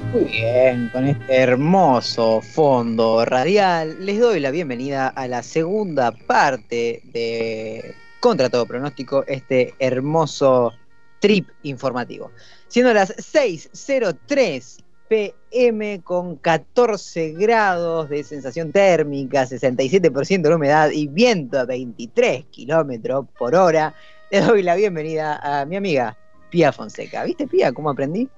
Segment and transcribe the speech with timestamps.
[0.00, 7.02] Muy bien, con este hermoso fondo radial, les doy la bienvenida a la segunda parte
[7.12, 10.72] de Contra todo pronóstico, este hermoso
[11.20, 12.30] trip informativo.
[12.68, 21.58] Siendo las 6.03 pm con 14 grados de sensación térmica, 67% de humedad y viento
[21.58, 23.94] a 23 kilómetros por hora,
[24.30, 26.16] le doy la bienvenida a mi amiga
[26.50, 27.24] Pía Fonseca.
[27.24, 28.28] ¿Viste, Pía, cómo aprendí?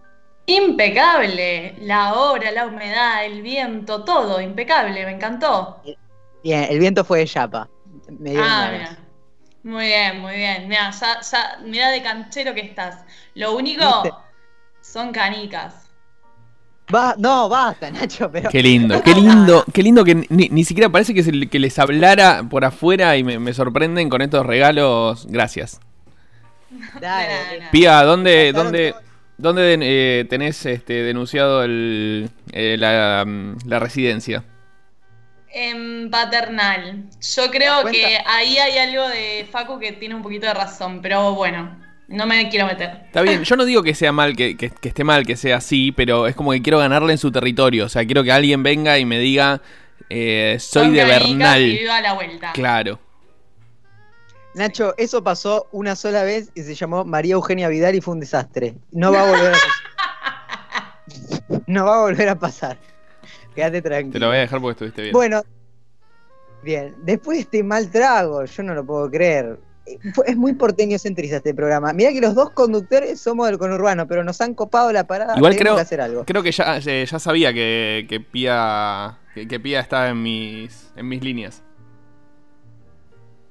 [0.51, 5.81] Impecable, la hora, la humedad, el viento, todo, impecable, me encantó.
[6.43, 7.68] Bien, el viento fue de chapa.
[8.36, 8.99] ah, mira.
[9.63, 10.67] Muy bien, muy bien.
[10.67, 13.05] Mira, ya, ya, mira de canchero que estás.
[13.35, 13.85] Lo único
[14.81, 15.89] son canicas.
[16.93, 18.50] Va, no, basta, Nacho, pero.
[18.50, 22.64] Qué lindo, qué lindo, qué lindo que ni, siquiera parece que, que, les hablara por
[22.64, 25.27] afuera y me, sorprenden con estos regalos.
[25.29, 25.79] Gracias.
[27.00, 27.69] Dale.
[27.71, 28.94] Pía, ¿dónde, dónde,
[29.40, 33.27] dónde eh, tenés este, denunciado el, eh, la,
[33.66, 34.44] la residencia?
[35.52, 37.05] En paternal.
[37.34, 41.34] Yo creo que ahí hay algo de Facu que tiene un poquito de razón, pero
[41.34, 41.77] bueno,
[42.11, 43.02] no me quiero meter.
[43.06, 46.27] Está bien, yo no digo que sea mal, que, esté mal que sea así, pero
[46.27, 47.86] es como que quiero ganarle en su territorio.
[47.86, 49.61] O sea, quiero que alguien venga y me diga,
[50.08, 51.62] eh, soy de Bernal.
[51.62, 52.52] Y a la vuelta.
[52.52, 53.00] Claro.
[54.54, 58.20] Nacho, eso pasó una sola vez y se llamó María Eugenia Vidal y fue un
[58.20, 58.74] desastre.
[58.90, 59.70] No va a volver a pasar.
[61.66, 62.78] no va a volver a pasar.
[63.54, 64.12] Quédate tranquilo.
[64.12, 65.12] Te lo voy a dejar porque estuviste bien.
[65.12, 65.42] Bueno,
[66.62, 66.94] bien.
[67.02, 69.58] Después de este mal trago, yo no lo puedo creer.
[70.26, 71.92] Es muy porteño centrista este programa.
[71.92, 75.36] Mira que los dos conductores somos del conurbano, pero nos han copado la parada.
[75.36, 76.24] Igual creo que, hacer algo.
[76.24, 81.08] creo que ya, eh, ya sabía que, que Pía que, Pía estaba en mis, en
[81.08, 81.62] mis líneas.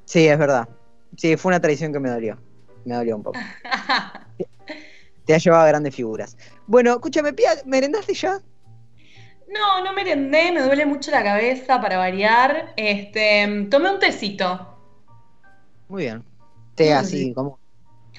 [0.05, 0.67] Sí, es verdad.
[1.17, 2.37] Sí, fue una traición que me dolió.
[2.85, 3.39] Me dolió un poco.
[5.25, 6.37] Te ha llevado a grandes figuras.
[6.65, 8.39] Bueno, escúchame, Pía, ¿merendaste ya?
[9.47, 12.73] No, no merendé, me duele mucho la cabeza para variar.
[12.75, 14.77] Este, tomé un tecito.
[15.87, 16.23] Muy bien.
[16.75, 17.59] Té así, como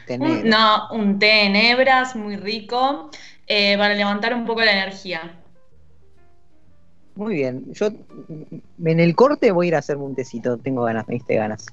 [0.06, 3.10] té No, un té en hebras, muy rico,
[3.46, 5.39] eh, para levantar un poco la energía.
[7.14, 7.64] Muy bien.
[7.72, 10.56] Yo en el corte voy a ir a hacerme un tecito.
[10.58, 11.66] Tengo ganas, me diste ganas.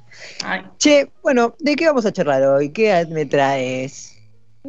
[0.77, 2.71] Che, bueno, ¿de qué vamos a charlar hoy?
[2.71, 4.17] ¿Qué me traes?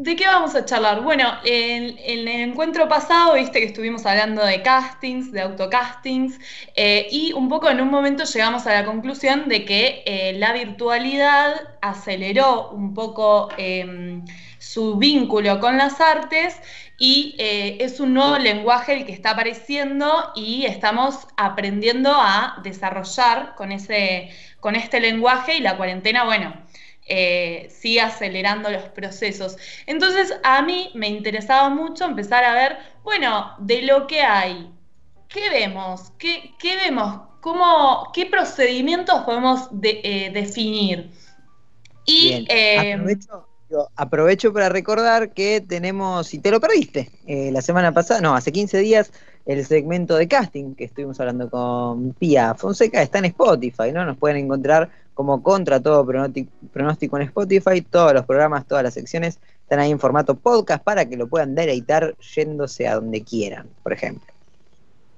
[0.00, 1.02] ¿De qué vamos a charlar?
[1.02, 6.38] Bueno, en, el encuentro pasado, viste que estuvimos hablando de castings, de autocastings,
[6.76, 10.52] eh, y un poco en un momento llegamos a la conclusión de que eh, la
[10.52, 14.24] virtualidad aceleró un poco em,
[14.58, 16.56] su vínculo con las artes
[16.98, 23.54] y eh, es un nuevo lenguaje el que está apareciendo y estamos aprendiendo a desarrollar
[23.54, 24.30] con, ese,
[24.60, 26.54] con este lenguaje y la cuarentena, bueno
[27.08, 29.56] eh, sigue acelerando los procesos.
[29.86, 34.70] Entonces a mí me interesaba mucho empezar a ver, bueno, de lo que hay,
[35.28, 36.12] ¿qué vemos?
[36.18, 36.52] ¿Qué,
[36.84, 37.22] vemos?
[37.40, 41.10] ¿Cómo, ¿Qué procedimientos podemos eh, definir?
[42.04, 43.47] Y eh, aprovecho,
[44.52, 49.12] para recordar que tenemos, si te lo perdiste, la semana pasada, no, hace 15 días,
[49.48, 54.04] el segmento de casting que estuvimos hablando con Pia Fonseca está en Spotify, ¿no?
[54.04, 57.80] Nos pueden encontrar como contra todo pronóstico en Spotify.
[57.80, 61.54] Todos los programas, todas las secciones están ahí en formato podcast para que lo puedan
[61.54, 64.32] deleitar yéndose a donde quieran, por ejemplo.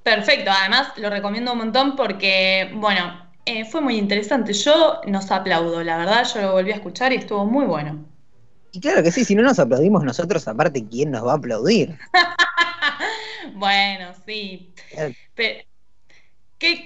[0.04, 4.52] Perfecto, además lo recomiendo un montón porque, bueno, eh, fue muy interesante.
[4.52, 7.98] Yo nos aplaudo, la verdad, yo lo volví a escuchar y estuvo muy bueno.
[8.72, 11.98] Y claro que sí, si no nos aplaudimos nosotros, aparte, ¿quién nos va a aplaudir?
[13.54, 14.72] bueno, sí.
[15.34, 15.66] ¿qué,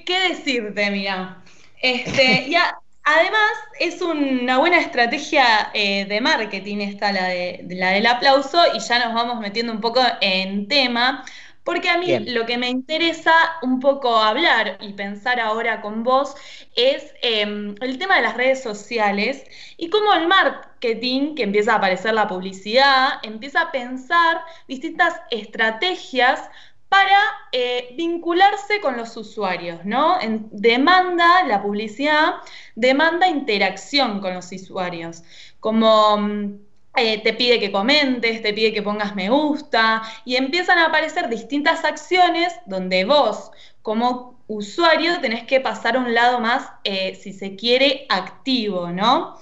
[0.05, 1.43] ¿qué, decirte, mira?
[1.81, 8.07] Este, ya, Además, es una buena estrategia eh, de marketing esta, la, de, la del
[8.07, 11.23] aplauso, y ya nos vamos metiendo un poco en tema,
[11.65, 13.33] porque a mí lo que me interesa
[13.63, 16.37] un poco hablar y pensar ahora con vos
[16.77, 19.45] es em, el tema de las redes sociales
[19.79, 26.43] y cómo el marketing, que empieza a aparecer la publicidad, empieza a pensar distintas estrategias
[26.91, 27.19] para
[27.51, 30.19] eh, vincularse con los usuarios, ¿no?
[30.53, 32.35] demanda la publicidad,
[32.77, 35.25] demanda interacción con los usuarios,
[35.59, 36.64] como mm,
[36.97, 41.29] eh, te pide que comentes, te pide que pongas me gusta, y empiezan a aparecer
[41.29, 43.51] distintas acciones donde vos,
[43.83, 49.39] como usuario, tenés que pasar a un lado más, eh, si se quiere, activo, ¿no?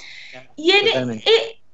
[0.56, 1.22] Y en,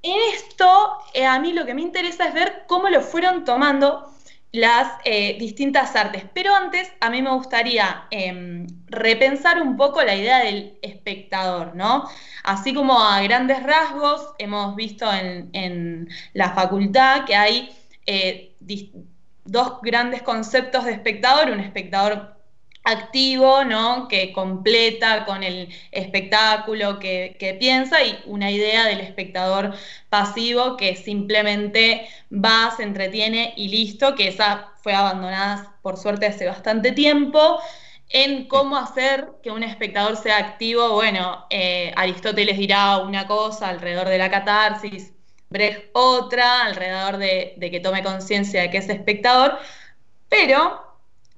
[0.02, 4.12] en esto, a mí lo que me interesa es ver cómo lo fueron tomando
[4.52, 6.24] las eh, distintas artes.
[6.34, 12.08] Pero antes, a mí me gustaría em, repensar un poco la idea del espectador, ¿no?
[12.44, 18.54] Así como a grandes rasgos hemos visto en, la facultad que hay eh,
[19.44, 22.37] dos grandes conceptos de espectador, un espectador
[22.88, 24.08] activo, ¿no?
[24.08, 29.74] que completa con el espectáculo que, piensa y una idea del espectador
[30.08, 36.46] pasivo que simplemente va, se entretiene y listo, que esa fue abandonada por suerte hace
[36.46, 37.58] bastante tiempo.
[38.10, 44.08] En cómo hacer que un espectador sea activo, bueno, eh, Aristóteles dirá una cosa alrededor
[44.08, 45.12] de la catarsis,
[45.50, 49.58] Brecht otra, alrededor de, de que tome conciencia de que es espectador,
[50.28, 50.82] pero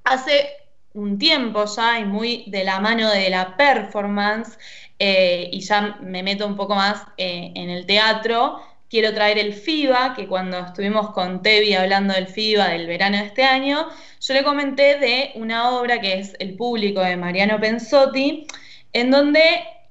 [0.05, 0.59] hace
[0.94, 4.58] un tiempo ya y muy de la mano de la performance,
[4.98, 8.60] eh, y ya me meto un poco más eh, en el teatro,
[8.90, 13.26] quiero traer el FIBA, que cuando estuvimos con Tevi hablando del FIBA del verano de
[13.26, 13.88] este año,
[14.20, 18.46] yo le comenté de una obra que es El público de Mariano Pensotti,
[18.93, 19.43] en donde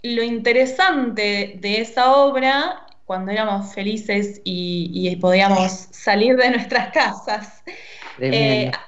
[0.03, 7.63] lo interesante de esa obra, cuando éramos felices y, podíamos salir de nuestras casas,
[8.17, 8.77] tremendo.
[8.77, 8.81] Eh,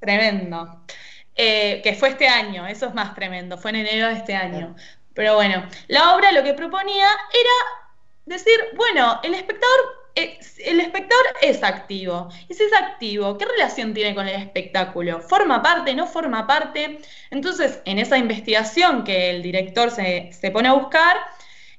[0.00, 0.84] tremendo.
[1.34, 4.76] Eh, que fue este año, eso es más tremendo, fue en enero de este año.
[5.14, 7.50] Pero bueno, la obra lo que proponía era
[8.26, 12.28] decir, bueno, el espectador, el espectador es activo.
[12.48, 15.20] Y si es activo, ¿qué relación tiene con el espectáculo?
[15.20, 15.94] ¿Forma parte?
[15.94, 16.98] ¿No forma parte?
[17.30, 21.16] Entonces, en esa investigación que el director se, pone a buscar,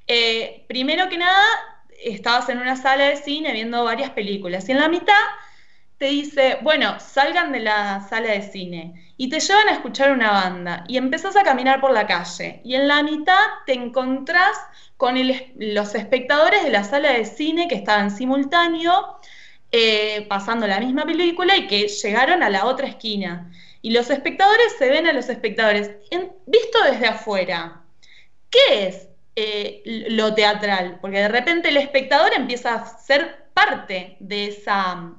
[0.08, 1.44] eh, primero que nada,
[2.04, 5.14] estabas en una sala de cine viendo varias películas y en la mitad
[6.04, 10.32] te dice, bueno, salgan de la sala de cine y te llevan a escuchar una
[10.32, 14.52] banda y empezás a caminar por la calle y en la mitad te encontrás
[14.98, 15.16] con
[15.56, 19.18] los espectadores de la sala de cine que estaban simultáneo
[19.72, 23.50] eh, pasando la misma película y que llegaron a la otra esquina.
[23.82, 25.90] Y los espectadores se ven a los espectadores.
[26.46, 27.82] visto desde afuera,
[28.50, 29.08] ¿qué es
[29.38, 30.98] eh, lo teatral?
[31.00, 35.14] Porque de repente el espectador empieza a ser parte de esa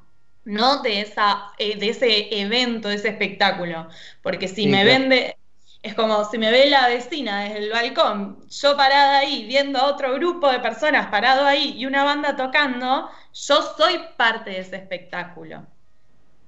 [0.45, 0.83] ¿no?
[0.83, 3.89] De, esa, eh, de ese evento, de ese espectáculo.
[4.23, 5.37] Porque si me vende,
[5.83, 9.87] es como si me ve la vecina desde el balcón, yo parada ahí, viendo a
[9.87, 14.77] otro grupo de personas parado ahí y una banda tocando, yo soy parte de ese
[14.77, 15.67] espectáculo.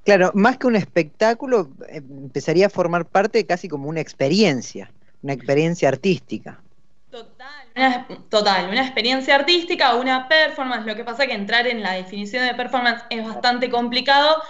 [0.04, 5.32] Claro, más que un espectáculo, eh, empezaría a formar parte casi como una experiencia, una
[5.32, 6.60] experiencia artística.
[7.16, 10.84] Total, una, total, una experiencia artística una performance.
[10.84, 14.42] Lo que pasa es que entrar en la definición de performance es bastante complicado.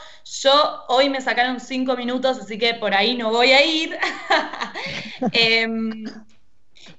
[0.43, 3.97] Yo hoy me sacaron cinco minutos, así que por ahí no voy a ir.
[5.33, 6.07] Em,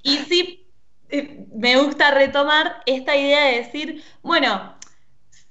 [0.02, 0.66] y sí,
[1.10, 4.78] eh, me gusta retomar esta idea de decir, bueno,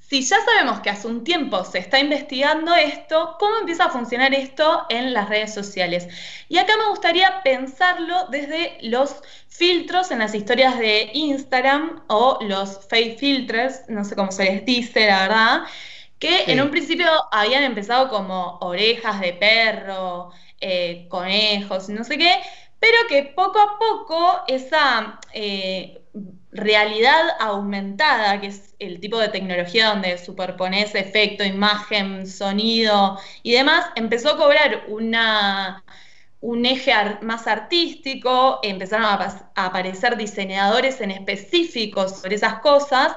[0.10, 4.34] si ya sabemos que hace un tiempo se está investigando esto, ¿cómo empieza a funcionar
[4.34, 6.08] esto en las redes sociales?
[6.48, 9.22] Y acá me gustaría pensarlo desde los
[9.58, 14.66] filtros en las historias de Instagram o los fake filters, no sé cómo se les
[14.66, 15.62] dice, la verdad,
[16.20, 20.32] que en un principio habían empezado como orejas de perro,
[20.62, 22.36] eh, conejos, no sé qué,
[22.80, 26.02] pero que poco a poco esa eh,
[26.52, 33.88] realidad aumentada, que es el tipo de tecnología donde superpones efecto, imagen, sonido y demás,
[33.96, 35.84] empezó a cobrar una,
[36.42, 43.16] un eje más artístico, empezaron a, aparecer diseñadores en específicos sobre esas cosas.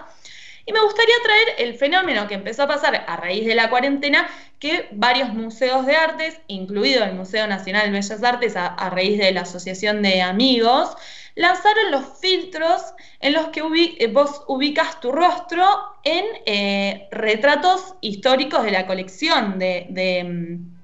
[0.67, 4.29] Y me gustaría traer el fenómeno que empezó a pasar a raíz de la cuarentena,
[4.59, 9.33] que varios museos de artes, incluido el Museo Nacional de Bellas Artes, a raíz de
[9.33, 10.97] la Asociación de Amigos,
[11.35, 12.83] lanzaron los filtros
[13.21, 13.61] en los que
[13.99, 15.65] eh, vos ubicas tu rostro
[16.05, 20.80] en eh, retratos históricos de la colección de, mm,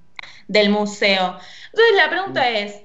[0.48, 1.38] del museo.
[1.66, 2.54] Entonces la pregunta mm.
[2.54, 2.82] es,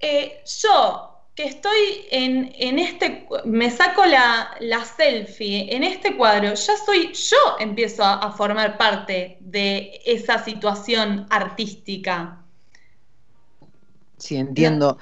[0.00, 4.56] eh, yo que estoy en, este, me saco la,
[4.96, 12.42] selfie en este cuadro, ya soy, yo empiezo a, formar parte de esa situación artística.
[14.16, 14.98] Sí, entiendo.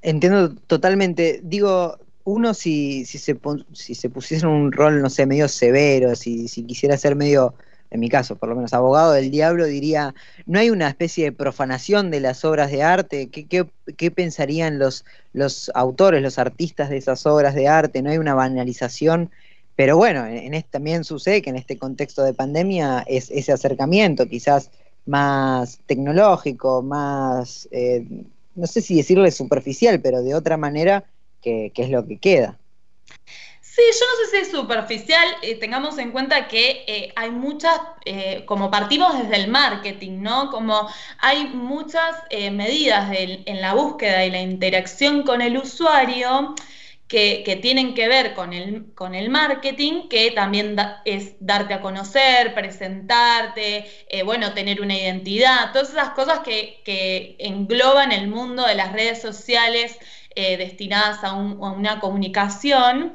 [0.00, 1.40] Entiendo totalmente.
[1.44, 3.38] Digo, uno si, si, se,
[3.72, 7.54] si se pusiese en un rol, no sé, medio severo, si, si quisiera ser medio,
[7.92, 10.14] en mi caso, por lo menos abogado del diablo, diría,
[10.46, 13.28] ¿no hay una especie de profanación de las obras de arte?
[13.28, 18.00] ¿Qué, pensarían los, los autores, los artistas de esas obras de arte?
[18.00, 19.30] ¿No hay una banalización?
[19.76, 24.26] Pero bueno, en, este, también sucede que en este contexto de pandemia es ese acercamiento
[24.26, 24.70] quizás
[25.04, 27.68] más tecnológico, más...
[27.72, 28.06] Eh,
[28.54, 31.04] no sé si decirle superficial, pero de otra manera,
[31.42, 32.58] que, es lo que queda.
[33.74, 37.80] Sí, yo no sé si es superficial, eh, tengamos en cuenta que eh, hay muchas,
[38.04, 40.50] eh, como partimos desde el marketing, ¿no?
[40.50, 42.16] Como hay muchas
[42.52, 46.54] medidas en la búsqueda y la interacción con el usuario
[47.08, 50.76] que, tienen que ver con el, con el marketing, que también
[51.06, 53.86] es darte a conocer, presentarte,
[54.26, 59.98] bueno, tener una identidad, todas esas cosas que, engloban el mundo de las redes sociales
[60.36, 63.14] destinadas a, una comunicación.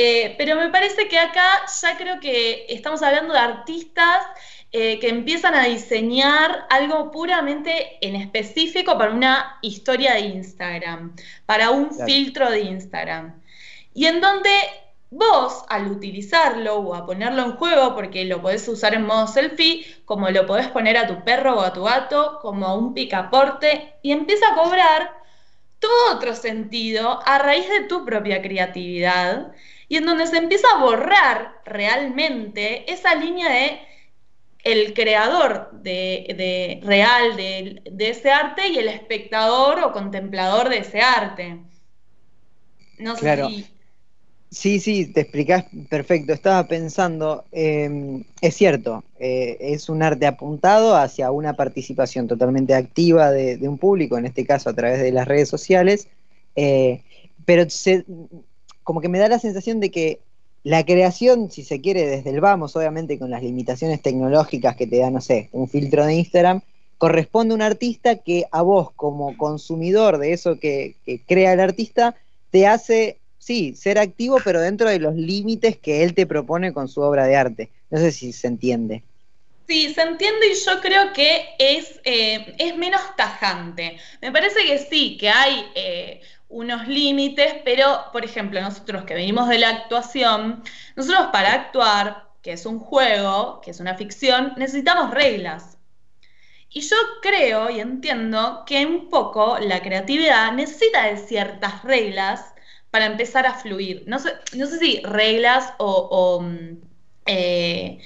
[0.00, 4.26] Eh, pero me parece que acá ya creo que estamos hablando de artistas
[4.70, 11.90] que empiezan a diseñar algo puramente en específico para una historia de Instagram, para un
[11.90, 13.40] filtro de Instagram.
[13.94, 14.50] Y en donde
[15.10, 19.86] vos, al utilizarlo o a ponerlo en juego, porque lo podés usar en modo selfie,
[20.04, 24.12] como lo podés poner a tu perro o a tu gato, como un picaporte, y
[24.12, 25.12] empieza a cobrar
[25.78, 29.52] todo otro sentido a raíz de tu propia creatividad,
[29.88, 33.80] y en donde se empieza a borrar realmente esa línea de
[34.64, 41.58] el creador de, real de, ese arte y el espectador o contemplador de ese arte.
[42.98, 43.66] No sé si.
[44.50, 46.32] Sí, sí, te explicás perfecto.
[46.32, 53.30] Estaba pensando, em, es cierto, eh, es un arte apuntado hacia una participación totalmente activa
[53.30, 56.08] de, un público, en este caso a través de las redes sociales,
[56.56, 57.02] eh,
[57.44, 57.68] pero
[58.88, 60.20] como que me da la sensación de que
[60.64, 64.96] la creación, si se quiere, desde el vamos, obviamente con las limitaciones tecnológicas que te
[64.96, 66.62] da, no sé, un filtro de Instagram,
[66.96, 70.94] corresponde a un artista que a vos como consumidor de eso que,
[71.26, 72.16] crea el artista,
[72.50, 76.88] te hace, sí, ser activo, pero dentro de los límites que él te propone con
[76.88, 77.68] su obra de arte.
[77.90, 79.02] No sé si se entiende.
[79.66, 83.98] Sí, se entiende y yo creo que es, eh, es menos tajante.
[84.22, 89.48] Me parece que sí, que hay eh, unos límites, pero, por ejemplo, nosotros que venimos
[89.48, 90.62] de la actuación,
[90.96, 95.78] nosotros para actuar, que es un juego, que es una ficción, necesitamos reglas.
[96.70, 102.54] Y yo creo y entiendo que un poco la creatividad necesita de ciertas reglas
[102.90, 104.04] para empezar a fluir.
[104.06, 106.78] No sé, no sé si reglas o, mm,
[107.26, 107.98] eh,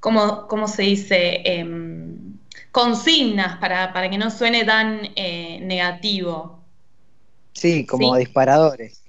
[0.00, 1.42] ¿cómo, se dice?
[1.44, 2.38] Em,
[2.70, 6.61] consignas para, para, que no suene tan eh, negativo.
[7.52, 9.02] Sí, como disparadores.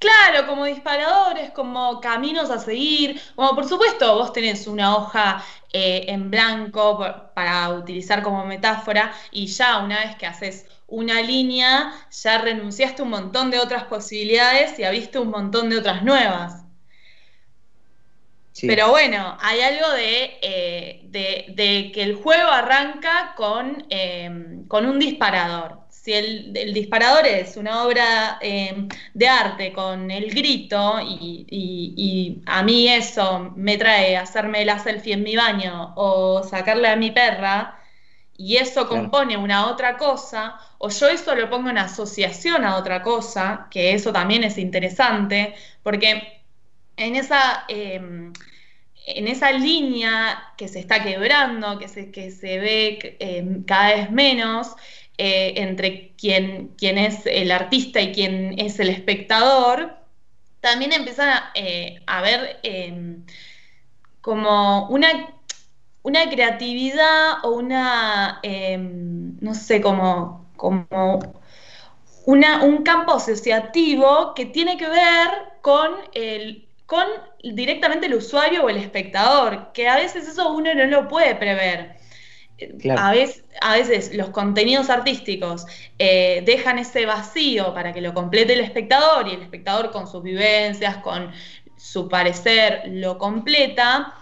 [0.00, 5.44] Claro, como disparadores, como caminos a seguir, como por supuesto vos tenés una hoja
[5.74, 7.04] eh, en blanco
[7.34, 13.04] para utilizar como metáfora y ya una vez que haces una línea, ya renunciaste a
[13.04, 16.64] un montón de otras posibilidades y abriste un montón de otras nuevas.
[18.62, 24.98] Pero bueno, hay algo eh, de, de, que el juego arranca con, eh, con un
[24.98, 32.62] disparador si el, disparador es una obra eh, de arte con el grito y, a
[32.62, 37.78] mí eso me trae hacerme la selfie en mi baño o sacarle a mi perra
[38.36, 43.02] y eso compone una otra cosa, o yo eso lo pongo en asociación a otra
[43.02, 46.40] cosa, que eso también es interesante, porque
[46.96, 47.64] en esa...
[47.68, 48.32] Em,
[49.06, 54.10] en esa línea que se está quebrando, que se, que se ve em, cada vez
[54.10, 54.76] menos,
[55.22, 59.94] eh, entre quien, es el artista y quien es el espectador,
[60.60, 62.22] también empieza eh, a
[62.62, 63.26] em,
[64.22, 65.08] como una,
[66.02, 70.86] una, creatividad o una, em, no sé, como, como
[72.24, 75.28] una, un campo asociativo que tiene que ver
[75.60, 77.06] con el con
[77.44, 81.99] directamente el usuario o el espectador, que a veces eso uno no lo puede prever.
[82.96, 85.66] A, veces, a, veces, los contenidos artísticos
[85.98, 90.22] eh, dejan ese vacío para que lo complete el espectador y el espectador con sus
[90.22, 91.32] vivencias, con
[91.76, 94.14] su parecer, lo completa.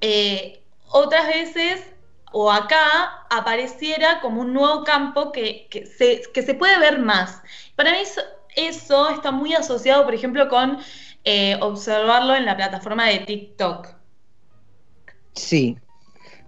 [0.00, 1.84] Eh, otras veces,
[2.32, 7.42] o acá, apareciera como un nuevo campo que, se, que se, puede ver más.
[7.76, 7.98] Para mí
[8.56, 10.78] eso, está muy asociado, por ejemplo, con
[11.24, 13.88] eh, observarlo en la plataforma de TikTok.
[15.34, 15.78] Sí.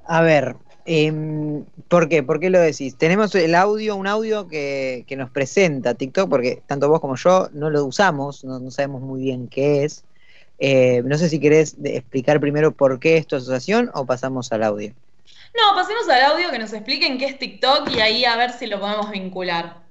[0.06, 2.22] A ver, eh, ¿Por qué?
[2.22, 2.96] ¿Por qué lo decís?
[2.96, 7.70] Tenemos el audio, un audio que, nos presenta TikTok, porque tanto vos como yo no
[7.70, 10.04] lo usamos, no, sabemos muy bien qué es.
[10.58, 14.62] Eh, no sé si querés explicar primero por qué es tu asociación o pasamos al
[14.62, 14.92] audio.
[15.54, 18.66] No, pasemos al audio que nos expliquen qué es TikTok y ahí a ver si
[18.66, 19.82] lo podemos vincular.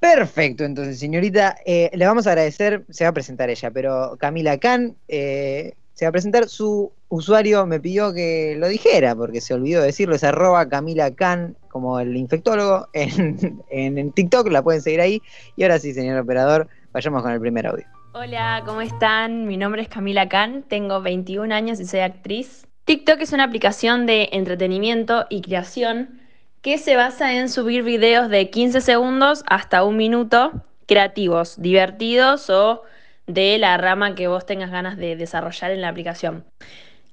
[0.00, 4.58] Perfecto, entonces señorita, eh, le vamos a agradecer, se va a presentar ella, pero Camila
[4.58, 6.48] Khan, eh, se va a presentar.
[6.48, 11.56] Su usuario me pidió que lo dijera, porque se olvidó decirlo, es arroba Camila Can,
[11.68, 15.22] como el infectólogo, en, en, TikTok, la pueden seguir ahí.
[15.56, 17.84] Y ahora sí, señor operador, vayamos con el primer audio.
[18.14, 19.46] Hola, ¿cómo están?
[19.46, 22.66] Mi nombre es Camila Can, tengo 21 años y soy actriz.
[22.86, 26.20] TikTok es una aplicación de entretenimiento y creación
[26.62, 30.52] que se basa en subir videos de 15 segundos hasta un minuto
[30.86, 32.82] creativos, divertidos o
[33.26, 36.44] de la rama que vos tengas ganas de desarrollar en la aplicación.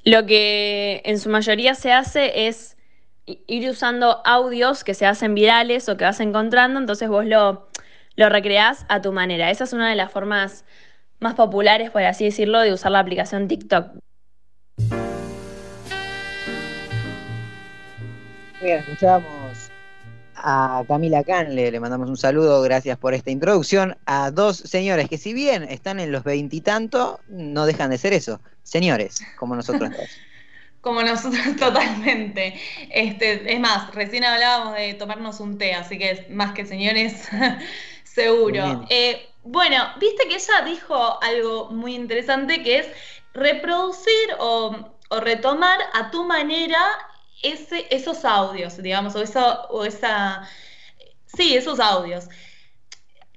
[0.04, 2.78] Lo que en su mayoría se hace es
[3.26, 7.68] ir usando audios que se hacen virales o que vas encontrando, entonces vos lo,
[8.16, 9.52] lo recreás a tu manera.
[9.52, 10.66] Esa es una de las formas
[11.20, 13.92] más populares, por así decirlo, de usar la aplicación TikTok.
[18.62, 19.39] Bien, escuchamos
[20.42, 25.18] a Camila Canle, le mandamos un saludo, gracias por esta introducción, a dos señores que
[25.18, 29.92] si bien están en los veintitantos, no dejan de ser eso, señores, como nosotros
[30.82, 32.60] como nosotros totalmente.
[32.90, 37.28] Este, es más, recién hablábamos de tomarnos un té, así que es más que señores,
[38.04, 38.86] seguro.
[38.90, 42.88] Eh, bueno, viste que ella dijo algo muy interesante que es
[43.34, 44.76] reproducir o,
[45.10, 46.80] o retomar a tu manera
[47.42, 50.48] esos audios, digamos, o, eso, o esa...
[51.26, 52.28] Sí, esos audios.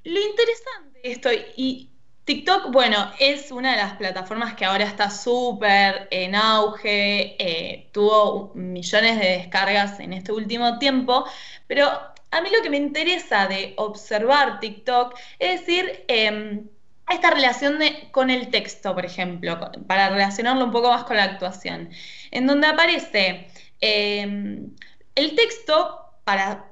[0.04, 1.92] Lo interesante de esto, y
[2.25, 8.52] TikTok, bueno, es una de las plataformas que ahora está súper en auge, eh, tuvo
[8.54, 11.25] millones de descargas en este último tiempo,
[11.66, 11.90] pero
[12.30, 16.68] a mí lo que me interesa de observar TikTok es decir, em,
[17.11, 17.78] esta relación
[18.12, 21.90] con el texto, por ejemplo, para relacionarlo un poco más con la actuación,
[22.30, 23.49] en donde aparece
[23.82, 24.76] Em,
[25.16, 26.68] el texto, para,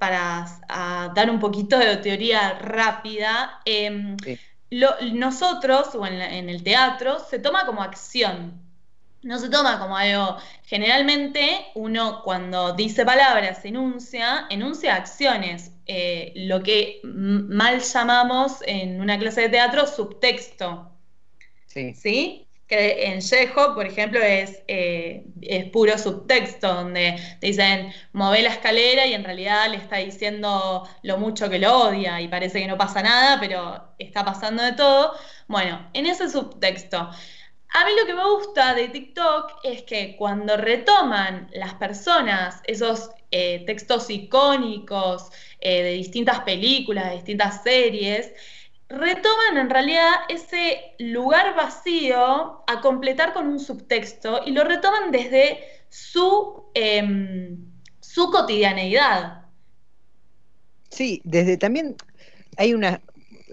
[1.14, 4.16] dar un poquito de teoría rápida, em,
[5.14, 8.62] nosotros, o en, el teatro, se toma como acción.
[9.22, 10.38] No se toma como algo.
[10.64, 15.72] Generalmente, uno cuando dice palabras, enuncia, enuncia acciones.
[15.86, 20.92] Eh, lo que mal llamamos en una clase de teatro subtexto.
[21.66, 21.92] Sí.
[21.94, 22.46] ¿Sí?
[22.70, 29.06] Que en Yeho, por ejemplo, es, eh, es puro subtexto, donde dicen, move la escalera
[29.06, 32.78] y en realidad le está diciendo lo mucho que lo odia y parece que no
[32.78, 35.14] pasa nada, pero está pasando de todo.
[35.48, 36.96] Bueno, en ese subtexto.
[36.98, 43.10] A mí lo que me gusta de TikTok es que cuando retoman las personas esos
[43.32, 48.32] eh, textos icónicos eh, de distintas películas, de distintas series,
[48.90, 55.60] retoman en realidad ese lugar vacío a completar con un subtexto y lo retoman desde
[55.88, 57.56] su, em,
[58.00, 59.44] su cotidianeidad.
[60.90, 61.94] Sí, desde también
[62.56, 63.00] hay una,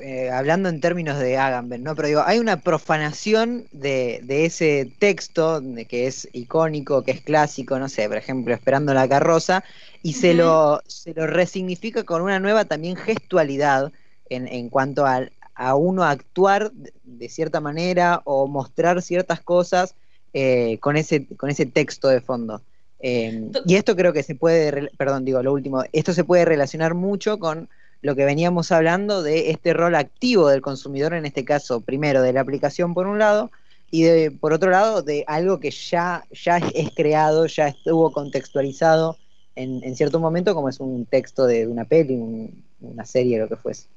[0.02, 1.96] eh, hablando en términos de Agamben, ¿no?
[1.96, 7.78] Pero digo, hay una profanación de, ese texto de que es icónico, que es clásico,
[7.78, 9.64] no sé, por ejemplo, Esperando la carroza,
[10.02, 13.92] y se, lo, se lo resignifica con una nueva también gestualidad
[14.30, 16.72] en, cuanto a, a, uno actuar
[17.04, 19.96] de cierta manera o mostrar ciertas cosas
[20.34, 22.62] eh, con, ese, con ese texto de fondo.
[23.00, 26.94] Em, y esto creo que se puede, perdón, digo lo último, esto se puede relacionar
[26.94, 27.70] mucho con
[28.02, 32.34] lo que veníamos hablando de este rol activo del consumidor, en este caso, primero de
[32.34, 33.52] la aplicación por un lado,
[33.90, 39.18] y de, por otro lado, de algo que ya, ya es creado, ya estuvo contextualizado
[39.56, 43.56] en, en cierto momento, como es un texto de una peli, una serie, lo que
[43.56, 43.88] fuese.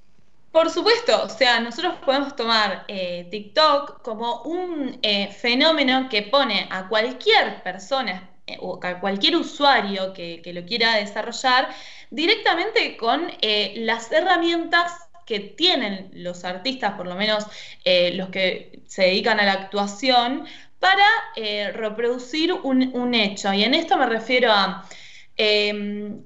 [0.52, 6.66] Por supuesto, o sea, nosotros podemos tomar eh, TikTok como un eh, fenómeno que pone
[6.70, 11.68] a cualquier persona eh, o a cualquier usuario que, lo quiera desarrollar
[12.10, 13.30] directamente con
[13.76, 14.92] las herramientas
[15.24, 17.46] que tienen los artistas, por lo menos
[18.14, 20.46] los que se dedican a la actuación,
[20.80, 21.06] para
[21.72, 23.52] reproducir un, hecho.
[23.52, 24.84] Y en esto me refiero a
[25.36, 26.24] em,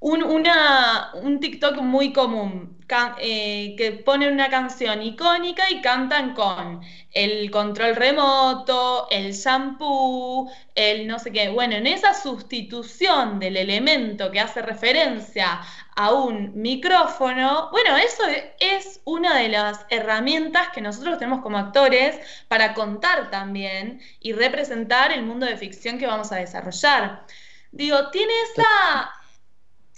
[0.00, 2.80] un, un TikTok muy común
[3.18, 6.80] eh, que ponen una canción icónica y cantan con
[7.12, 11.50] el control remoto, el shampoo, el no sé qué.
[11.50, 15.60] Bueno, en esa sustitución del elemento que hace referencia
[15.94, 18.24] a un micrófono, bueno, eso
[18.58, 25.12] es una de las herramientas que nosotros tenemos como actores para contar también y representar
[25.12, 27.24] el mundo de ficción que vamos a desarrollar.
[27.70, 29.12] Digo, tiene esa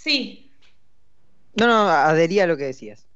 [0.03, 0.51] Sí.
[1.55, 3.07] No, no, adhería a lo que decías.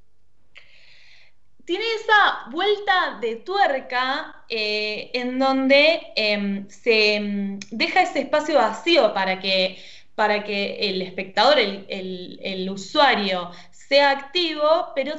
[1.65, 9.13] Tiene esa vuelta de tuerca eh, en donde em, se em, deja ese espacio vacío
[9.13, 9.77] para que,
[10.15, 15.15] para que el espectador, el usuario, sea activo, pero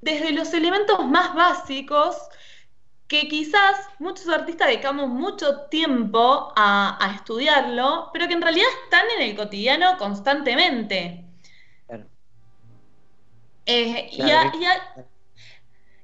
[0.00, 2.16] desde los elementos más básicos
[3.08, 9.22] que quizás muchos artistas dedicamos mucho tiempo a, estudiarlo, pero que en realidad están en
[9.30, 11.24] el cotidiano constantemente.
[13.64, 14.08] Eh,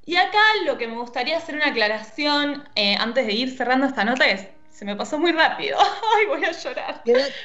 [0.06, 4.04] y, acá lo que me gustaría hacer una aclaración eh, antes de ir cerrando esta
[4.04, 5.78] nota es, se me pasó muy rápido.
[6.16, 7.02] Ay, voy a llorar.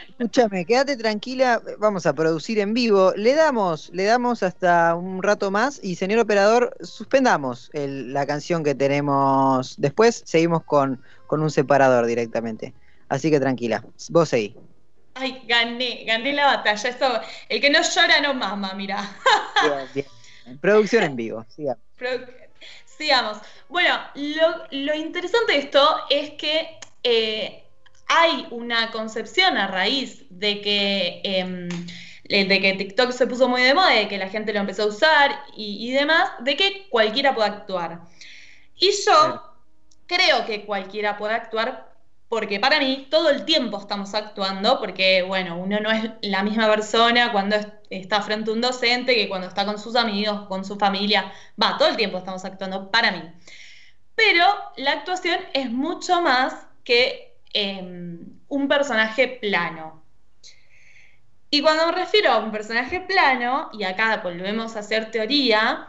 [0.09, 3.13] escúchame, quédate tranquila, vamos a producir en vivo.
[3.15, 8.73] Le damos, le damos hasta un rato más y señor operador, suspendamos la canción que
[8.73, 9.75] tenemos.
[9.77, 12.73] Después seguimos con, con un separador directamente.
[13.09, 14.55] Así que tranquila, vos seguí.
[15.13, 16.89] Ay, gané, gané la batalla.
[16.89, 19.07] Eso, el que no llora no mama, mira.
[20.61, 21.83] Producción en vivo, sigamos.
[22.85, 23.37] sigamos.
[23.67, 23.99] Bueno,
[24.71, 27.63] lo, interesante de esto es que eh,
[28.07, 31.69] hay una concepción a raíz de que, em,
[32.29, 34.87] de que TikTok se puso muy de moda, de que la gente lo empezó a
[34.87, 38.01] usar y, y demás, de que cualquiera puede actuar.
[38.75, 39.43] Y yo
[40.07, 41.89] creo que cualquiera puede actuar
[42.29, 46.67] porque para mí todo el tiempo estamos actuando, porque bueno, uno no es la misma
[46.69, 47.55] persona cuando
[47.89, 51.31] está frente a un docente que cuando está con sus amigos, con su familia,
[51.61, 53.23] va, todo el tiempo estamos actuando para mí.
[54.15, 54.45] Pero
[54.77, 60.03] la actuación es mucho más que em, un personaje plano.
[61.51, 65.87] Y cuando me refiero a un personaje plano, y acá volvemos a hacer teoría,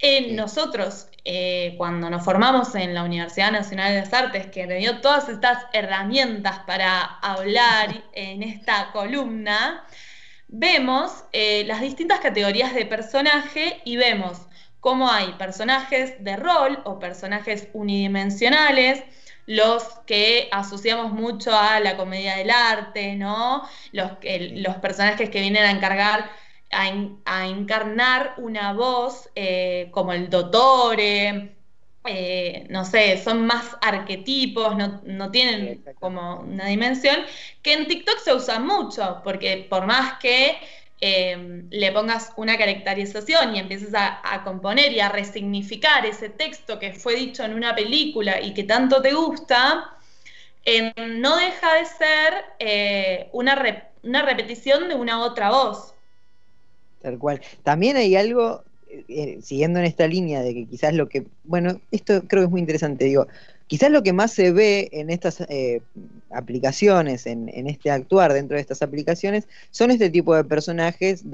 [0.00, 4.76] en nosotros eh, cuando nos formamos en la Universidad Nacional de las Artes, que me
[4.76, 9.84] dio todas estas herramientas para hablar en esta columna,
[10.46, 14.42] vemos eh, las distintas categorías de personaje y vemos
[14.78, 19.02] cómo hay personajes de rol o personajes unidimensionales,
[19.48, 23.68] los que asociamos mucho a la comedia del arte, ¿no?
[23.92, 24.12] Los,
[24.52, 26.30] los personajes que vienen a encargar
[26.70, 31.56] a, encarnar una voz eh, como el dottore,
[32.04, 37.16] eh, no sé, son más arquetipos, no, tienen como una dimensión,
[37.62, 40.56] que en TikTok se usa mucho, porque por más que
[41.00, 46.92] em, le pongas una caracterización y empieces a, componer y a resignificar ese texto que
[46.92, 49.96] fue dicho en una película y que tanto te gusta,
[50.64, 55.94] em, no deja de ser eh, una, una repetición de una otra voz.
[57.02, 57.40] Tal cual.
[57.62, 62.22] También hay algo, eh, siguiendo en esta línea de que quizás lo que, bueno, esto
[62.26, 63.28] creo que es muy interesante, digo,
[63.68, 65.82] quizás lo que más se ve en estas eh,
[66.30, 71.24] aplicaciones, en, este actuar dentro de estas aplicaciones, son este tipo de personajes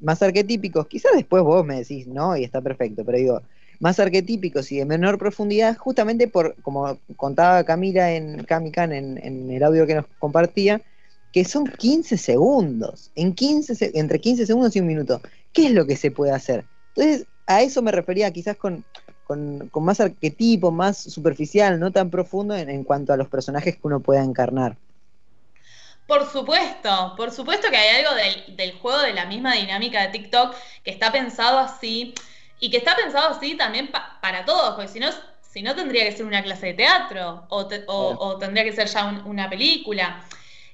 [0.00, 3.42] más arquetípicos, quizás después vos me decís, no, y está perfecto, pero digo,
[3.78, 9.50] más arquetípicos y de menor profundidad, justamente por, como contaba Camila en Camican en, en
[9.50, 10.80] el audio que nos compartía,
[11.32, 15.20] que son 15 segundos, en 15, entre 15 segundos y un minuto.
[15.52, 16.64] ¿Qué es lo que se puede hacer?
[16.94, 18.84] Entonces, a eso me refería quizás con,
[19.28, 24.22] más arquetipo, más superficial, no tan profundo en, cuanto a los personajes que uno pueda
[24.22, 24.76] encarnar.
[26.06, 28.14] Por supuesto, por supuesto que hay algo
[28.56, 32.14] del, juego, de la misma dinámica de TikTok, que está pensado así,
[32.60, 35.08] y que está pensado así también para todos, porque si no,
[35.56, 39.48] si no tendría que ser una clase de teatro, o, tendría que ser ya una
[39.48, 40.22] película.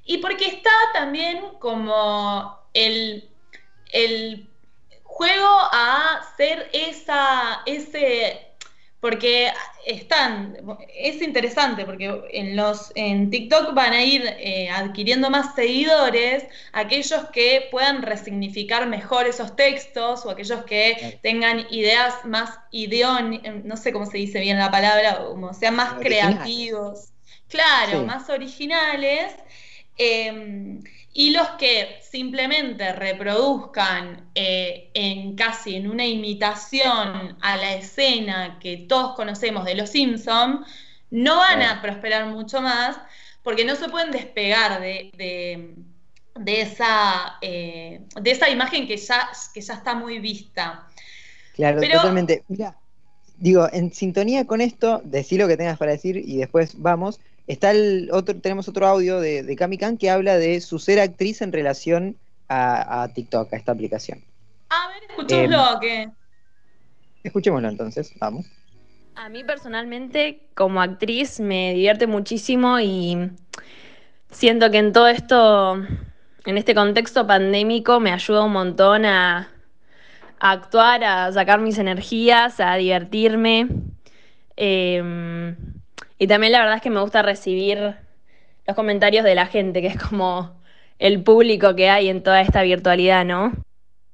[0.05, 3.31] Y porque está también como el,
[5.12, 8.40] juego a ser esa, ese,
[8.98, 9.53] porque
[9.85, 10.57] están,
[10.96, 17.27] es interesante porque en los, en TikTok van a ir eh, adquiriendo más seguidores aquellos
[17.31, 23.92] que puedan resignificar mejor esos textos o aquellos que tengan ideas más ideón, no sé
[23.92, 27.11] cómo se dice bien la palabra, como sean más creativos.
[27.48, 29.35] Claro, más originales.
[29.98, 30.83] Em,
[31.14, 38.79] y los que simplemente reproduzcan eh, en casi en una imitación a la escena que
[38.79, 40.64] todos conocemos de Los Simpson,
[41.11, 42.98] no van a prosperar mucho más
[43.42, 45.75] porque no se pueden despegar de,
[46.35, 50.88] de, esa, eh, de esa imagen que ya, que ya está muy vista.
[51.55, 52.44] Claro, totalmente.
[52.48, 52.77] Mira,
[53.37, 57.20] digo, en sintonía con esto, decí lo que tengas para decir y después vamos.
[57.46, 61.42] Está el otro, tenemos otro audio de, de Cami que habla de su ser actriz
[61.42, 62.16] en relación
[62.48, 64.22] a, TikTok, a esta aplicación.
[64.68, 66.11] A ver, escuchémoslo, ¿qué?
[67.24, 68.46] Escuchémoslo entonces, vamos.
[69.14, 73.31] A mí personalmente, como actriz, me divierte muchísimo y
[74.31, 79.50] siento que en todo esto, en este contexto pandémico, me ayuda un montón a,
[80.40, 83.68] a actuar, a sacar mis energías, a divertirme.
[84.57, 85.55] Eh,
[86.23, 87.97] y también la verdad es que me gusta recibir
[88.65, 90.53] los comentarios de la gente, que es como
[91.01, 93.51] el público que hay en toda esta virtualidad, ¿no?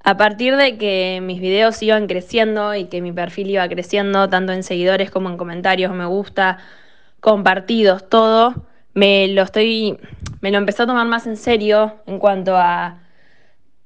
[0.03, 4.55] A partir de que mis videos iban creciendo y que mi perfil iba creciendo, tanto
[4.55, 6.57] en seguidores como en comentarios, me gusta,
[7.21, 8.55] compartidos, todo,
[8.95, 9.99] me lo estoy,
[10.41, 13.03] me lo empecé a tomar más en serio en cuanto a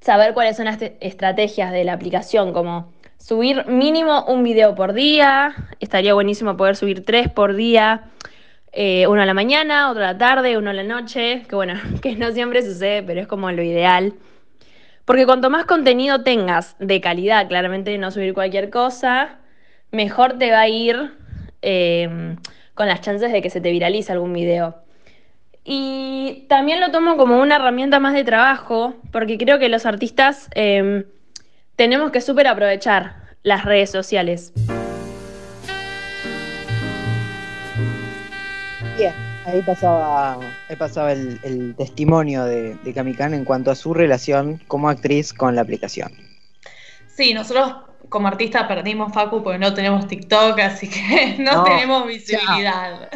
[0.01, 5.55] saber cuáles son las estrategias de la aplicación, como subir mínimo un video por día,
[5.79, 8.11] estaría buenísimo poder subir tres por día,
[8.73, 11.75] eh, uno a la mañana, otro a la tarde, uno a la noche, que bueno,
[12.03, 14.15] que no siempre sucede, pero es como lo ideal.
[15.05, 19.39] Porque cuanto más contenido tengas de calidad, claramente no subir cualquier cosa,
[19.93, 21.13] mejor te va a ir
[21.61, 22.37] em,
[22.75, 24.77] con las chances de que se te viralice algún video.
[25.65, 30.49] Y también lo tomo como una herramienta más de trabajo, porque creo que los artistas
[30.55, 31.05] em,
[31.77, 34.53] tenemos que súper aprovechar las redes sociales.
[38.97, 39.15] Bien,
[39.47, 44.89] ahí pasaba, ahí pasaba el, testimonio de, de Kamikan en cuanto a su relación como
[44.89, 46.13] actriz con la aplicación.
[47.09, 47.75] Sí, nosotros
[48.13, 53.09] como artista perdimos Facu porque no tenemos TikTok, así que no, tenemos visibilidad.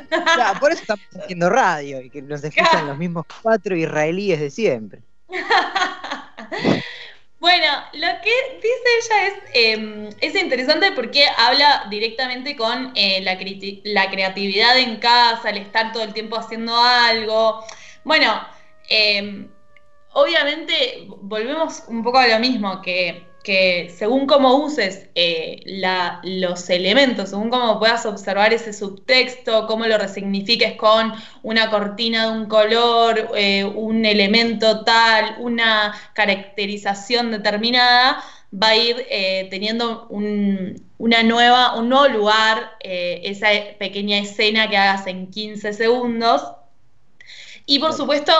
[0.59, 5.03] por eso estamos haciendo radio y que nos escuchan los mismos cuatro israelíes de siempre.
[7.47, 13.39] Bueno, lo que dice ella es, em, es interesante porque habla directamente con eh, la,
[13.39, 17.65] creatividad en casa, el estar todo el tiempo haciendo algo.
[18.03, 18.45] Bueno,
[18.89, 19.49] em,
[20.15, 25.63] obviamente volvemos un poco a lo mismo, que que según cómo uses eh,
[26.25, 31.13] los elementos, según cómo puedas observar ese subtexto, cómo lo resignifiques con
[31.45, 38.21] una cortina de un color, eh, un elemento tal, una caracterización determinada,
[38.53, 43.47] va a ir eh, teniendo un, una nueva, un nuevo lugar, esa
[43.79, 46.43] pequeña escena que hagas en 15 segundos.
[47.65, 48.33] Y por supuesto,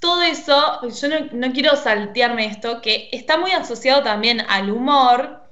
[0.00, 5.42] todo eso, yo no, quiero saltearme esto, que está muy asociado también al humor.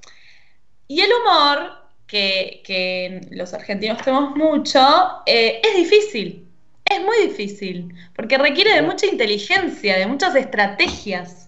[0.87, 1.71] Y el humor,
[2.07, 4.79] que, los argentinos tenemos mucho,
[5.25, 6.47] eh, es difícil.
[6.85, 11.45] Es muy difícil, porque requiere de mucha inteligencia, de muchas estrategias.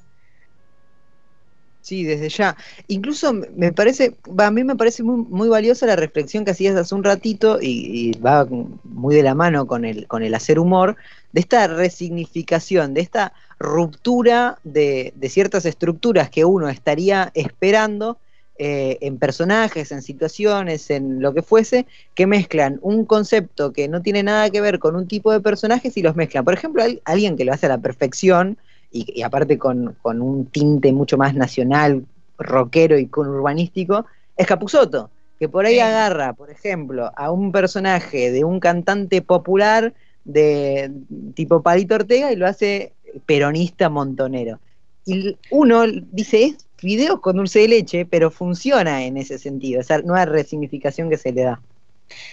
[1.88, 2.58] Sí, desde ya.
[2.88, 7.02] Incluso me parece, a mí me parece muy, valiosa la reflexión que hacías hace un
[7.02, 8.46] ratito y, va
[8.84, 10.98] muy de la mano con el, con el hacer humor,
[11.32, 18.18] de esta resignificación, de esta ruptura de, ciertas estructuras que uno estaría esperando
[18.60, 21.86] eh, en personajes, en situaciones, en lo que fuese,
[22.16, 25.96] que mezclan un concepto que no tiene nada que ver con un tipo de personajes
[25.98, 26.44] y los mezclan.
[26.44, 28.58] Por ejemplo, alguien que lo hace a la perfección,
[28.92, 32.06] y, aparte con, un tinte mucho más nacional,
[32.38, 35.10] rockero y con urbanístico, es Capuzoto,
[35.40, 39.94] que por ahí agarra, por ejemplo, a un personaje de un cantante popular
[40.28, 40.92] de
[41.34, 42.94] tipo Palito Ortega y lo hace
[43.26, 44.60] peronista montonero.
[45.06, 50.00] Y uno dice, es video con dulce de leche, pero funciona en ese sentido, esa
[50.00, 51.62] nueva resignificación que se le da.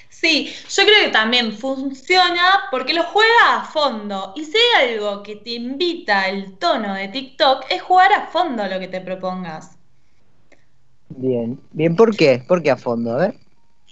[0.08, 4.32] Sí, yo creo que también funciona porque lo juega a fondo.
[4.36, 8.66] Y si hay algo que te invita el tono de TikTok, es jugar a fondo
[8.66, 9.76] lo que te propongas.
[11.10, 12.42] Bien, bien, ¿por qué?
[12.46, 13.12] ¿Por qué a fondo?
[13.12, 13.43] A ver.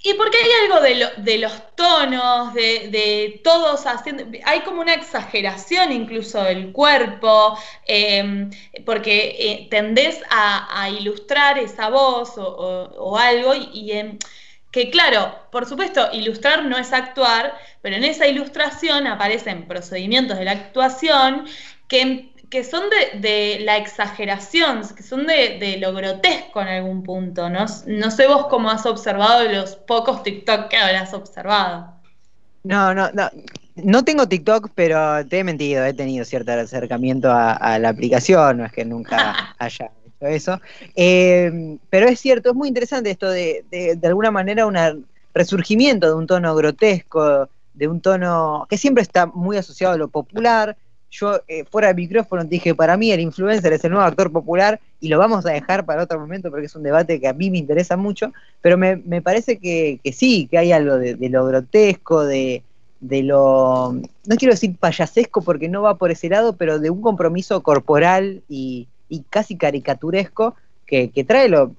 [0.04, 0.80] Y porque hay algo
[1.22, 8.50] de, los tonos, de, todos haciendo, hay como una exageración incluso del cuerpo, em,
[8.84, 14.18] porque eh, tendés a, ilustrar esa voz o, algo y,
[14.72, 20.46] que claro, por supuesto, ilustrar no es actuar, pero en esa ilustración aparecen procedimientos de
[20.46, 21.46] la actuación
[21.86, 22.82] que, que son
[23.22, 27.48] de, la exageración, que son de, lo grotesco en algún punto.
[27.48, 27.64] ¿no?
[27.86, 31.94] no sé vos cómo has observado los pocos TikTok que habrás observado.
[32.62, 33.30] No, no, no.
[33.76, 38.58] No tengo TikTok, pero te he mentido, he tenido cierto acercamiento a, a la aplicación,
[38.58, 40.60] no es que nunca haya eso.
[40.94, 46.14] Eh, pero es cierto, es muy interesante esto de, de, alguna manera, un resurgimiento de
[46.14, 50.76] un tono grotesco, de un tono que siempre está muy asociado a lo popular.
[51.12, 54.80] Yo, eh, fuera del micrófono, dije, para mí el influencer es el nuevo actor popular
[54.98, 57.50] y lo vamos a dejar para otro momento porque es un debate que a mí
[57.50, 61.28] me interesa mucho, pero me, me parece que, que, sí, que hay algo de, de
[61.28, 62.62] lo grotesco, de,
[63.02, 67.02] de lo, no quiero decir payasesco porque no va por ese lado, pero de un
[67.02, 70.54] compromiso corporal y, y casi caricaturesco
[70.86, 71.74] que, trae lo,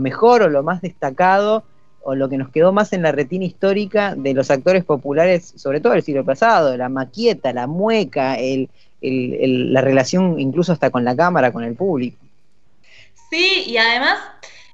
[0.00, 1.64] mejor o lo más destacado
[2.04, 5.80] o lo que nos quedó más en la retina histórica de los actores populares, sobre
[5.80, 8.36] todo del siglo pasado, la maquieta, la mueca,
[9.00, 12.18] la relación incluso hasta con la cámara, con el público.
[13.30, 14.18] Sí, y además,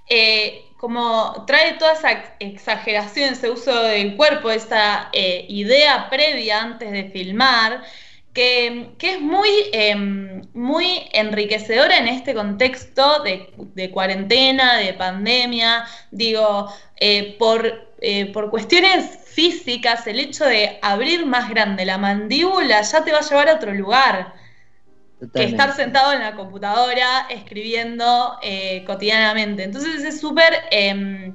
[0.09, 6.91] eh, como trae toda esa exageración, ese uso del cuerpo, esa eh, idea previa antes
[6.91, 7.83] de filmar,
[8.99, 15.85] que, es muy, em, muy enriquecedora en este contexto de, cuarentena, de pandemia.
[16.11, 22.81] Digo, eh, por, eh, por cuestiones físicas, el hecho de abrir más grande la mandíbula
[22.81, 24.35] ya te va a llevar a otro lugar.
[25.35, 29.65] Que estar sentado en la computadora escribiendo eh, cotidianamente.
[29.65, 31.35] Entonces es súper em,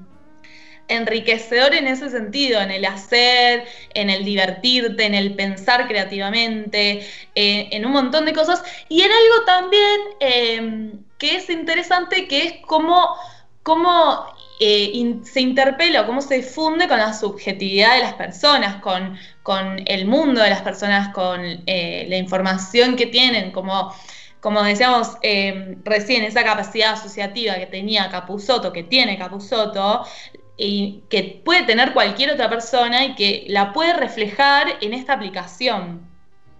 [0.87, 7.69] enriquecedor en ese sentido, en el hacer, en el divertirte, en el pensar creativamente, eh,
[7.71, 8.63] en un montón de cosas.
[8.89, 13.15] Y en algo también eh, que es interesante, que es cómo,
[13.63, 14.25] cómo
[14.59, 20.05] eh, se interpela, cómo se funde con la subjetividad de las personas, con, con el
[20.05, 23.93] mundo de las personas, con la información que tienen, como
[24.41, 25.17] como decíamos
[25.83, 30.05] recién, esa capacidad asociativa que tenía Capusoto, que tiene Capusoto,
[30.57, 35.99] y que puede tener cualquier otra persona y que la puede reflejar en esta aplicación.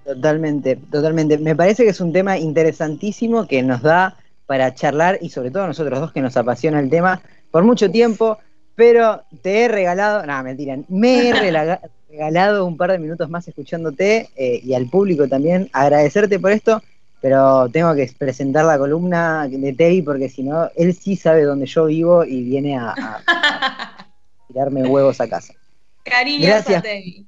[0.05, 1.37] Totalmente, totalmente.
[1.37, 5.63] Me parece que es un tema interesantísimo que nos da para charlar y sobre todo
[5.63, 8.37] a nosotros dos que nos apasiona el tema por mucho tiempo,
[8.75, 11.33] pero te he regalado, no, mentira, me he
[12.09, 16.81] regalado un par de minutos más escuchándote eh, y al público también agradecerte por esto
[17.25, 21.65] pero tengo que presentar la columna de Tevi porque si no, él sí sabe dónde
[21.65, 22.93] yo vivo y viene a,
[24.47, 25.55] tirarme huevos a casa.
[26.03, 26.83] Cariño Gracias.
[26.83, 27.25] Tevi.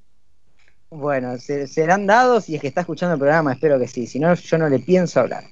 [0.91, 4.36] Bueno, serán dados y es que está escuchando el programa, espero que sí, si no,
[4.36, 5.45] yo no le pienso hablar.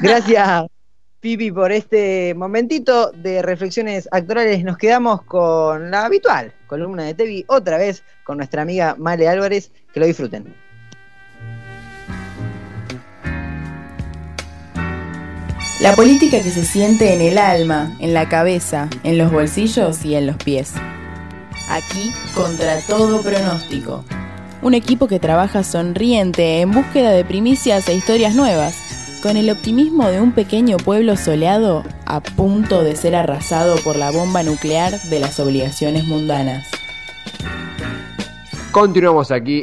[0.00, 0.62] Gracias,
[1.20, 4.64] Pipi, por este momentito de reflexiones actuales.
[4.64, 9.70] Nos quedamos con la habitual columna de Tevi, otra vez con nuestra amiga Male Álvarez.
[9.92, 10.63] Que lo disfruten.
[15.84, 20.14] La política que se siente en el alma, en la cabeza, en los bolsillos y
[20.14, 20.72] en los pies.
[21.68, 24.02] Aquí, contra todo pronóstico.
[24.62, 30.08] Un equipo que trabaja sonriente en búsqueda de primicias e historias nuevas, con el optimismo
[30.08, 35.20] de un pequeño pueblo soleado a punto de ser arrasado por la bomba nuclear de
[35.20, 36.66] las obligaciones mundanas.
[38.74, 39.62] Continuamos aquí